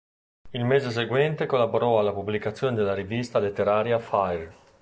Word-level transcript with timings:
Il 0.49 0.65
mese 0.65 0.89
seguente 0.89 1.45
collaborò 1.45 1.99
alla 1.99 2.11
pubblicazione 2.11 2.73
della 2.75 2.95
rivista 2.95 3.37
letteraria 3.37 3.99
"Fire!! 3.99 4.51